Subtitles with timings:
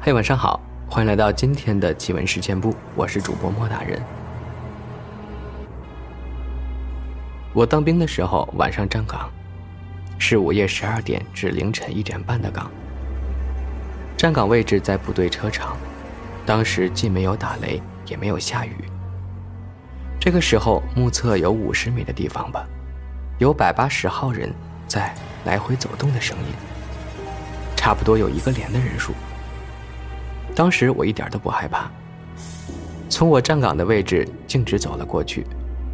[0.00, 4.00] 嘿，晚上好，欢迎来到今天的奇闻事件部，我是主播莫大人。
[7.52, 9.28] 我当兵的时候，晚上站岗，
[10.16, 12.70] 是午夜十二点至凌晨一点半的岗。
[14.16, 15.76] 站岗位置在部队车场，
[16.46, 18.76] 当时既没有打雷，也没有下雨。
[20.20, 22.64] 这个时候，目测有五十米的地方吧，
[23.38, 24.54] 有百八十号人
[24.86, 25.12] 在
[25.44, 26.54] 来回走动的声音，
[27.74, 29.12] 差不多有一个连的人数。
[30.58, 31.88] 当时我一点都不害怕，
[33.08, 35.46] 从我站岗的位置径直走了过去，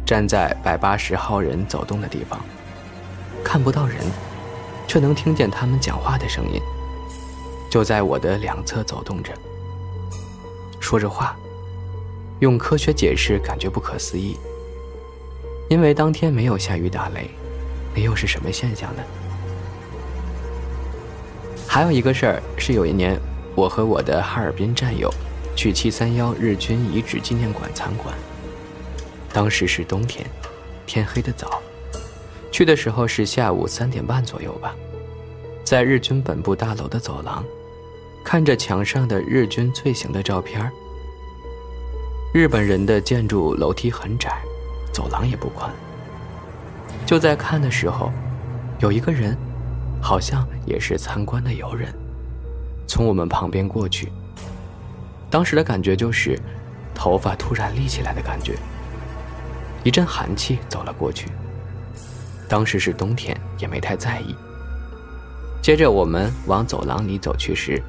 [0.03, 2.39] 站在百八十号人走动的地方，
[3.43, 3.97] 看不到人，
[4.87, 6.59] 却能听见他们讲话的声音，
[7.69, 9.31] 就在我的两侧走动着，
[10.79, 11.37] 说着话，
[12.39, 14.35] 用科学解释感觉不可思议，
[15.69, 17.29] 因为当天没有下雨打雷，
[17.93, 19.03] 那又是什么现象呢？
[21.67, 23.21] 还有一个事儿是有一年。
[23.55, 25.09] 我和我的哈尔滨战友
[25.55, 28.13] 去七三幺日军遗址纪念馆参观。
[29.31, 30.25] 当时是冬天，
[30.85, 31.61] 天黑的早，
[32.51, 34.75] 去的时候是下午三点半左右吧。
[35.63, 37.43] 在日军本部大楼的走廊，
[38.23, 40.69] 看着墙上的日军罪行的照片。
[42.33, 44.41] 日本人的建筑楼梯很窄，
[44.93, 45.71] 走廊也不宽。
[47.05, 48.11] 就在看的时候，
[48.79, 49.37] 有一个人，
[50.01, 51.93] 好像也是参观的游人。
[52.87, 54.11] 从我们旁边过去，
[55.29, 56.39] 当时的感觉就是，
[56.93, 58.55] 头发突然立起来的感觉。
[59.83, 61.27] 一阵寒气走了过去。
[62.47, 64.35] 当时是冬天，也没太在意。
[65.61, 67.81] 接着我们往走廊里走去时，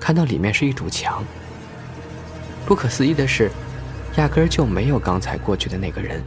[0.00, 1.22] 看到里面是一堵墙。
[2.64, 3.50] 不可思议的是，
[4.16, 6.22] 压根儿就没有刚才过去的那个人。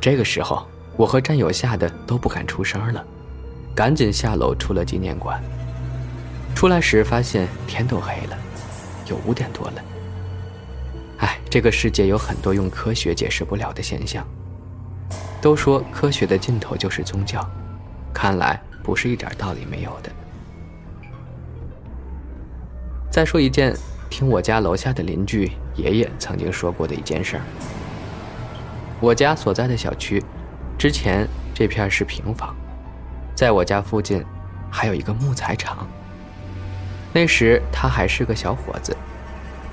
[0.00, 3.04] 这个时候，我和战友吓得都不敢出声了，
[3.74, 5.42] 赶紧下楼出了纪念馆。
[6.56, 8.38] 出来时发现天都黑了，
[9.10, 9.84] 有五点多了。
[11.18, 14.26] 哎，这个世界有很多用科学解释不了的现象。
[15.42, 17.46] 都说科学的尽头就是宗教，
[18.10, 20.10] 看来不是一点道理没有的。
[23.10, 23.76] 再说一件，
[24.08, 27.42] 听我家楼下的邻居爷爷曾经说过的一件事儿。
[28.98, 30.24] 我家所在的小区，
[30.78, 32.56] 之前这片是平房，
[33.34, 34.24] 在我家附近
[34.70, 35.86] 还有一个木材厂。
[37.16, 38.94] 那时他还是个小伙子，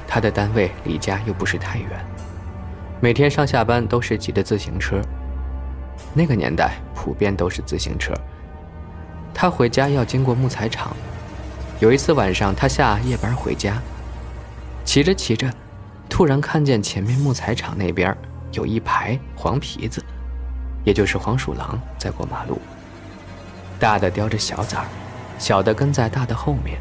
[0.08, 1.90] 他的单位离家又不是太远，
[3.02, 5.02] 每天上下班都是骑着自行车。
[6.14, 8.14] 那个年代普遍都是自行车。
[9.34, 10.96] 他回家要经过木材厂，
[11.82, 13.78] 有一次晚上他下夜班回家，
[14.86, 15.52] 骑着骑着，
[16.08, 18.16] 突然看见前面木材厂那边
[18.54, 20.02] 有一排黄皮子，
[20.86, 22.58] 也就是黄鼠狼在过马路，
[23.78, 24.86] 大的叼着小崽儿，
[25.38, 26.80] 小的跟在大的后面。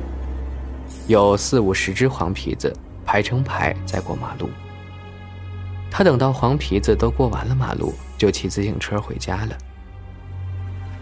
[1.06, 2.74] 有四五十只黄皮子
[3.04, 4.48] 排成排在过马路。
[5.90, 9.58] 他等到黄皮子都过完了马路，就骑自行车回家了。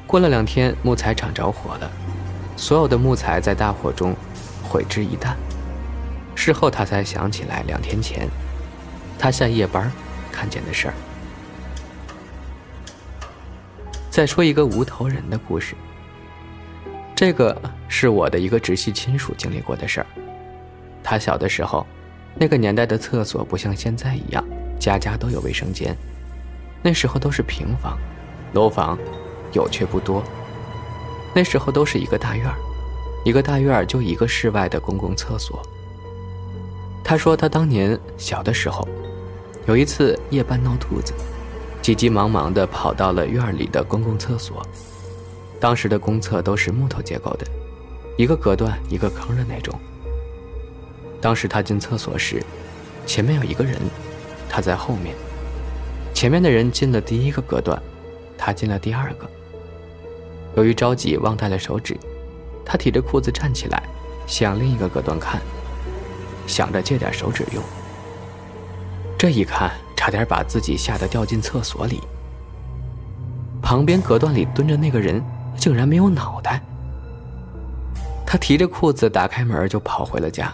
[0.06, 1.90] 过了两天，木材厂着火了，
[2.56, 4.16] 所有的木材在大火中
[4.62, 5.34] 毁之一旦。
[6.34, 8.28] 事后他才想起来，两天前
[9.18, 9.92] 他下夜班
[10.32, 10.94] 看见的事儿。
[14.10, 15.76] 再说一个无头人的故事。
[17.20, 17.54] 这个
[17.86, 20.06] 是我的一个直系亲属经历过的事儿。
[21.02, 21.86] 他小的时候，
[22.34, 24.42] 那个年代的厕所不像现在一样，
[24.78, 25.94] 家家都有卫生间。
[26.82, 27.98] 那时候都是平房，
[28.54, 28.98] 楼房
[29.52, 30.24] 有却不多。
[31.34, 32.56] 那时候都是一个大院儿，
[33.22, 35.60] 一个大院儿就一个室外的公共厕所。
[37.04, 38.88] 他说他当年小的时候，
[39.66, 41.12] 有一次夜半闹肚子，
[41.82, 44.66] 急急忙忙地跑到了院里的公共厕所。
[45.60, 47.46] 当时的公厕都是木头结构的，
[48.16, 49.78] 一个隔断一个坑的那种。
[51.20, 52.42] 当时他进厕所时，
[53.04, 53.76] 前面有一个人，
[54.48, 55.14] 他在后面。
[56.14, 57.80] 前面的人进了第一个隔断，
[58.38, 59.28] 他进了第二个。
[60.56, 61.94] 由于着急忘带了手纸，
[62.64, 63.82] 他提着裤子站起来，
[64.26, 65.42] 向另一个隔断看，
[66.46, 67.62] 想着借点手纸用。
[69.18, 72.00] 这一看，差点把自己吓得掉进厕所里。
[73.60, 75.22] 旁边隔断里蹲着那个人。
[75.60, 76.60] 竟然没有脑袋。
[78.26, 80.50] 他提着裤子打开门就跑回了家，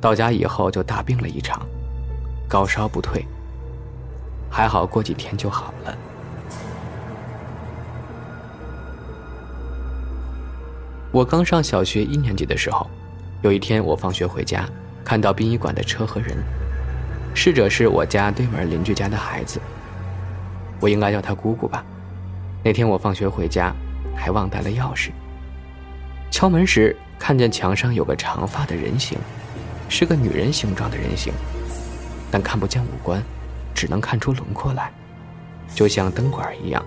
[0.00, 1.60] 到家以后就大病了一场，
[2.48, 3.22] 高烧不退。
[4.48, 5.94] 还好过几天就好了。
[11.12, 12.88] 我刚上小学一年级的时候，
[13.42, 14.66] 有一天我放学回家，
[15.04, 16.38] 看到殡仪馆的车和人，
[17.34, 19.60] 逝者是我家对门邻居家的孩子，
[20.80, 21.84] 我应该叫他姑姑吧。
[22.62, 23.74] 那天我放学回家。
[24.16, 25.10] 还忘带了钥匙。
[26.30, 29.18] 敲门时，看见墙上有个长发的人形，
[29.88, 31.32] 是个女人形状的人形，
[32.30, 33.22] 但看不见五官，
[33.74, 34.90] 只能看出轮廓来，
[35.74, 36.84] 就像灯管一样，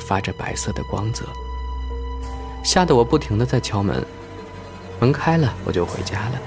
[0.00, 1.24] 发着白色的光泽。
[2.62, 4.04] 吓得我不停的在敲门，
[4.98, 6.38] 门开了我就回家了。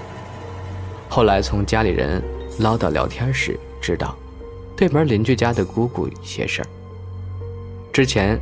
[1.10, 2.24] 后来从家里人
[2.60, 4.16] 唠叨聊天时知道，
[4.76, 6.68] 对门邻居家的姑姑一些事儿。
[7.92, 8.40] 之前，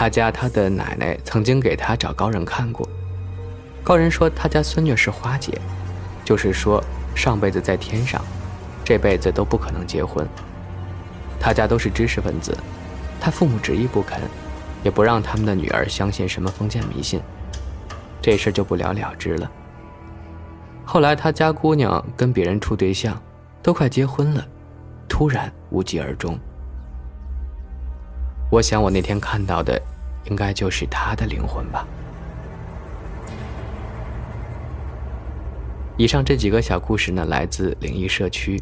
[0.00, 2.88] 他家他的奶奶曾经给他找高人看过，
[3.84, 5.52] 高人说他家孙女是花姐，
[6.24, 6.82] 就是说
[7.14, 8.18] 上辈子在天上，
[8.82, 10.26] 这辈子都不可能结婚。
[11.38, 12.56] 他家都是知识分子，
[13.20, 14.18] 他父母执意不肯。
[14.82, 17.20] 也不让他们的女儿相信什么封建迷信，
[18.22, 19.50] 这事就不了了之了。
[20.82, 23.22] 后来他家姑娘跟别人处对象，
[23.62, 24.42] 都快结婚了，
[25.06, 26.40] 突然无疾而终。
[28.50, 29.80] 我想我那天看到的，
[30.24, 31.86] 应该就是他的灵魂吧。
[35.96, 38.60] 以上这几个小故事呢，来自灵异社区。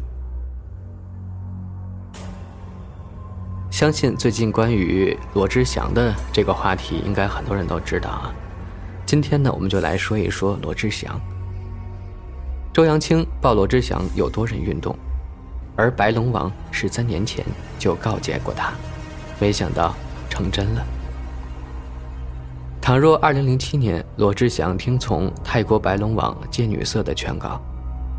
[3.71, 8.31] 相信最近关于罗志祥的这个话题，应该很多人都知道啊。
[9.07, 11.19] 今天呢，我们就来说一说罗志祥。
[12.71, 14.95] 周扬青报罗志祥有多人运动，
[15.75, 17.43] 而白龙王十三年前
[17.79, 18.71] 就告诫过他，
[19.39, 19.95] 没想到
[20.29, 20.85] 成真了。
[22.81, 27.61] 倘若二零零七年罗志祥听从泰国白龙王借女色的劝告，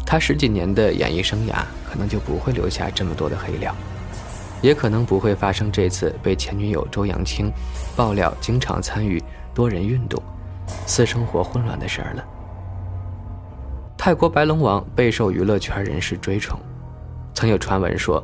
[0.07, 3.75] 他十几年的演艺生涯可能就不会留下这么多的黑料。
[4.63, 7.51] 也可能不会发生这次被前女友周扬青
[7.97, 9.23] 爆料经常参与
[9.55, 10.23] 多人运动、
[10.87, 12.25] 私生活混乱的事儿了。
[13.97, 16.61] 泰国白龙王备受娱乐圈人士追宠，
[17.35, 18.23] 曾有传闻说，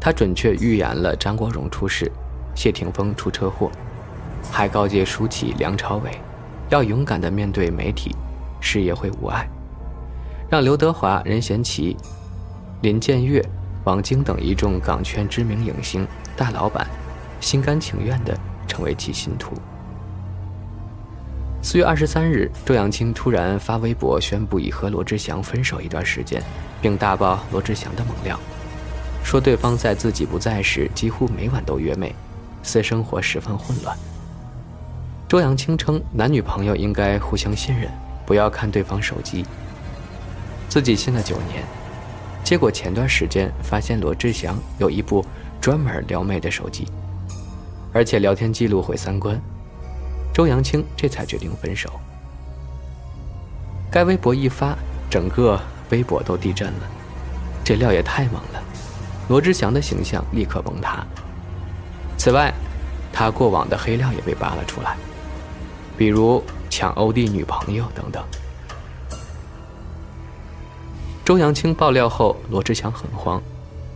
[0.00, 2.10] 他准确预言了张国荣出事、
[2.56, 3.70] 谢霆锋出车祸，
[4.50, 6.10] 还告诫舒淇、梁朝伟
[6.70, 8.16] 要勇敢地面对媒体，
[8.60, 9.48] 事业会无碍，
[10.50, 11.96] 让刘德华、任贤齐、
[12.80, 13.40] 林建岳。
[13.84, 16.04] 王晶等一众港圈知名影星、
[16.36, 16.84] 大老板，
[17.40, 18.36] 心甘情愿地
[18.66, 19.52] 成为其信徒。
[21.62, 26.42] 四月二十三日，周扬青突然发微博宣布已和罗志祥分手一段时间，
[26.82, 28.36] 并大爆罗志祥的猛料，
[29.22, 32.12] 说对方在自己不在时几乎每晚都约妹，
[32.66, 33.96] 私生活十分混乱。
[35.28, 37.88] 周扬青称，男女朋友应该互相信任，
[38.26, 39.46] 不要看对方手机。
[40.68, 41.64] 自己信了九年。
[42.42, 45.24] 结果前段时间发现罗志祥有一部
[45.60, 46.86] 专门撩妹的手机，
[47.92, 49.40] 而且聊天记录毁三观，
[50.34, 51.90] 周扬青这才决定分手。
[53.90, 54.76] 该微博一发，
[55.08, 55.60] 整个
[55.90, 56.88] 微博都地震了，
[57.64, 58.62] 这料也太猛了，
[59.28, 61.04] 罗志祥的形象立刻崩塌。
[62.26, 62.52] 此外，
[63.12, 64.96] 他过往的黑料也被扒了出来，
[65.96, 68.20] 比如抢欧弟女朋友等等。
[71.24, 73.40] 周扬青爆料后，罗志祥很慌，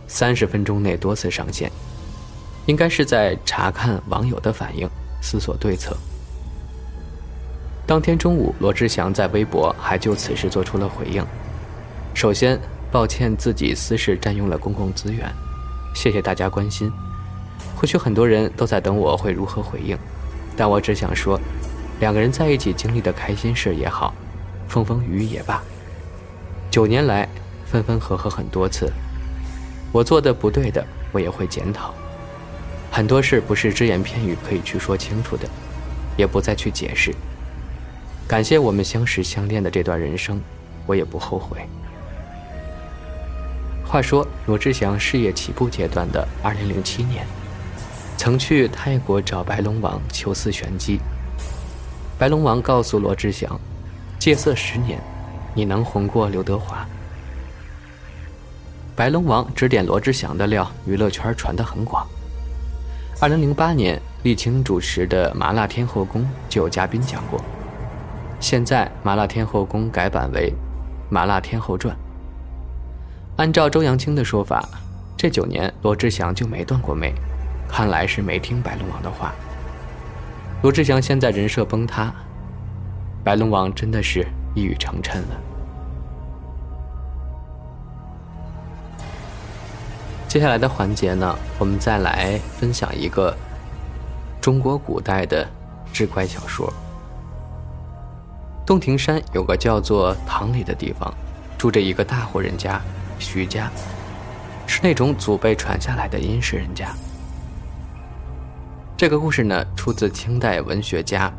[0.07, 1.69] 三十分钟内多次上线，
[2.67, 4.89] 应该是在查看网友的反应，
[5.21, 5.93] 思索对策。
[7.85, 11.21] 当天中午，罗志祥在微博还就此事做出了回应。
[12.13, 12.57] 首先，
[12.89, 15.29] 抱歉自己私事占用了公共资源，
[15.93, 16.89] 谢谢大家关心。
[17.81, 19.97] 或许很多人都在等我会如何回应，
[20.55, 21.41] 但我只想说，
[21.99, 24.13] 两个人在一起经历的开心事也好，
[24.67, 25.59] 风风雨雨也罢。
[26.69, 27.27] 九年来，
[27.65, 28.93] 分分合合很多次，
[29.91, 31.91] 我做的不对的，我也会检讨。
[32.91, 35.49] 很多事不是只言片语可以去说清楚的，
[36.15, 37.11] 也不再去解释。
[38.27, 40.39] 感谢我们相识相恋的这段人生，
[40.85, 41.57] 我也不后悔。
[43.83, 47.25] 话说，罗志祥事业起步阶段的二零零七年，
[48.21, 50.99] 曾去泰国找白龙王求思玄机。
[52.19, 53.59] 白龙王告诉罗志祥，
[54.19, 55.01] 戒色十年。
[55.55, 56.85] 你能红过刘德华？
[58.95, 62.05] 白龙王指点罗志祥的料，娱乐圈传得很广。
[63.19, 67.43] 二零零八年，沥青主持的《麻辣天后宫》就有嘉宾讲过。
[68.39, 70.51] 现在《麻辣天后宫》改版为
[71.09, 71.91] 《麻辣天后传》。
[73.37, 74.69] 按照周扬青的说法，
[75.17, 77.15] 这九年罗志祥就没断过妹，
[77.71, 79.33] 看来是没听白龙王的话。
[80.61, 82.13] 罗志祥现在人设崩塌，
[83.23, 84.27] 白龙王真的是。
[84.53, 85.41] 一语成谶了。
[90.27, 93.33] 接下来的环节呢，我们再来分享一个
[94.41, 95.47] 中国古代的
[95.93, 96.69] 志怪小说。
[98.65, 101.13] 洞庭山有个叫做唐里的地方，
[101.57, 102.81] 住着一个大户人家
[103.17, 103.71] 徐家，
[104.67, 106.93] 是那种祖辈传下来的殷实人家。
[109.01, 111.33] 这个故事呢，出自清代文学家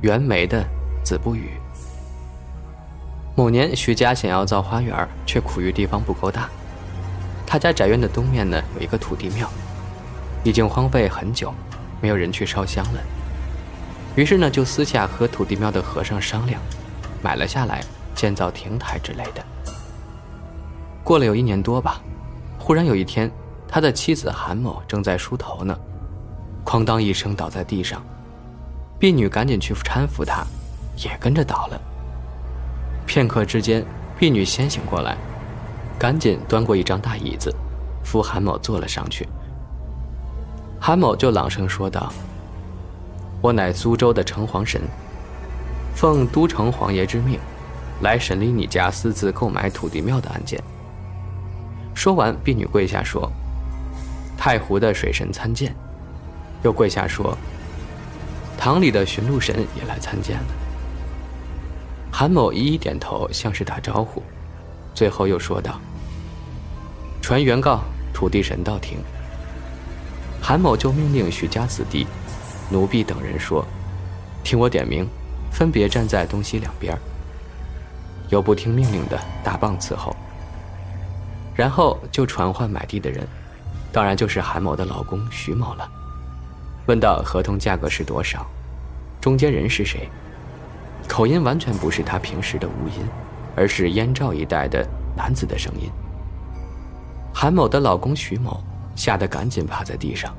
[0.00, 0.64] 袁枚的
[1.04, 1.52] 《子不语》。
[3.36, 6.48] 某年，徐家想要造花园，却苦于地方不够大。
[7.46, 9.48] 他家宅院的东面呢，有一个土地庙，
[10.42, 11.54] 已经荒废很久，
[12.00, 13.00] 没有人去烧香了。
[14.16, 16.60] 于是呢，就私下和土地庙的和尚商量，
[17.22, 17.80] 买了下来，
[18.12, 19.72] 建造亭台之类的。
[21.04, 22.02] 过了有一年多吧，
[22.58, 23.30] 忽然有一天，
[23.68, 25.78] 他的妻子韩某正在梳头呢，
[26.68, 28.04] 哐当一声倒在地上，
[28.98, 30.44] 婢女赶紧去搀扶他，
[30.98, 31.80] 也跟着倒了。
[33.06, 33.82] 片刻之间，
[34.18, 35.16] 婢女先醒过来。
[35.98, 37.50] 赶紧端过一张大椅子，
[38.04, 39.26] 扶韩某坐了上去。
[40.78, 42.12] 韩某就朗声说道
[43.40, 44.82] ：“我乃苏州的城隍神，
[45.94, 47.40] 奉都城隍爷之命，
[48.02, 50.62] 来审理你家私自购买土地庙的案件。”
[51.96, 53.32] 说完，婢女跪下说
[54.36, 55.74] ：“太湖的水神参见。”
[56.62, 57.36] 又跪下说
[58.58, 60.46] ：“堂里的巡路神也来参见了。”
[62.10, 64.22] 韩某一一点头，像是打招呼。
[64.94, 65.80] 最后又说道
[67.22, 67.80] ：“传原告
[68.12, 68.98] 土地神到庭。”
[70.42, 72.06] 韩某就命令徐家子弟、
[72.70, 73.64] 奴婢等人说
[74.42, 75.08] ：“听我点名，
[75.52, 76.96] 分别站在东西两边。
[78.30, 80.16] 有不听命令的，大棒伺候。”
[81.54, 83.26] 然后就传唤买地的人，
[83.92, 85.88] 当然就是韩某的老公徐某了。
[86.88, 88.44] 问到合同价格是多少，
[89.20, 90.08] 中间人是谁？
[91.06, 93.06] 口音完全不是他平时的吴音。
[93.58, 95.90] 而是燕赵一带的男子的声音。
[97.34, 98.62] 韩某的老公徐某
[98.94, 100.32] 吓得赶紧趴在地上，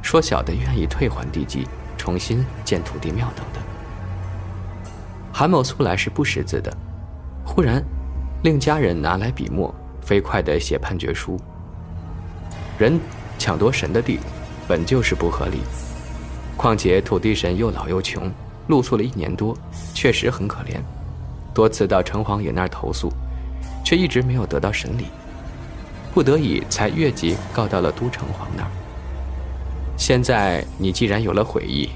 [0.00, 3.62] 说：“小的愿意退还地基，重新建土地庙等等。”
[5.30, 6.74] 韩某素来是不识字的，
[7.44, 7.84] 忽然
[8.42, 11.38] 令家人拿来笔墨，飞快地写判决书。
[12.78, 12.98] 人
[13.38, 14.18] 抢夺神的地，
[14.70, 15.62] 本就是不合理，
[16.56, 18.30] 况且土地神又老又穷，
[18.68, 19.52] 露宿了一年多，
[19.92, 20.80] 确实很可怜。
[21.52, 23.12] 多次到城隍爷那儿投诉，
[23.84, 25.06] 却一直没有得到审理，
[26.14, 28.70] 不得已才越级告到了都城隍那儿。
[29.96, 31.90] 现在你既然有了悔意，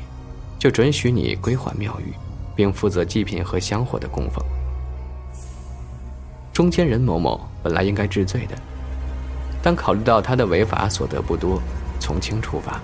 [0.59, 2.13] 就准许你归还庙宇，
[2.57, 4.45] 并负责祭品和香火的供奉。
[6.53, 8.57] 中间人某某本来应该治罪的，
[9.63, 11.63] 但考虑到他的违法所得不多，
[12.05, 12.79] 从轻处罚，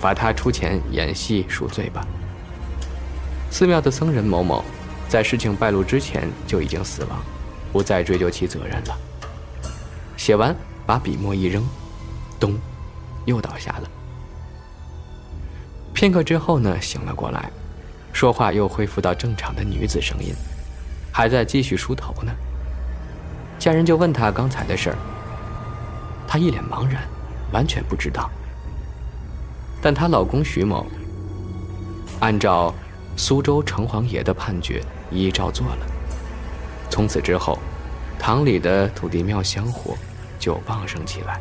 [0.00, 2.04] 罚他出钱演戏赎罪吧。
[3.52, 4.64] 寺庙的僧人某某。
[5.08, 7.22] 在事情败露之前就已经死亡，
[7.70, 8.98] 不再追究其责任了。
[10.16, 10.56] 写完，
[10.86, 11.62] 把笔墨一扔，
[12.40, 12.58] 咚，
[13.26, 13.90] 又倒下了。
[15.92, 17.50] 片刻之后呢，醒了过来，
[18.10, 20.32] 说话又恢复到正常的女子声音，
[21.12, 22.32] 还在继续梳头呢。
[23.58, 24.96] 家人就问他刚才的事儿，
[26.26, 27.02] 他一脸茫然，
[27.52, 28.30] 完全不知道。
[29.80, 30.86] 但她老公徐某，
[32.20, 32.74] 按照
[33.16, 34.82] 苏州城隍爷的判决。
[35.14, 35.86] 依照做了。
[36.88, 37.58] 从此之后，
[38.18, 39.94] 堂里的土地庙香火
[40.38, 41.38] 就旺盛起来。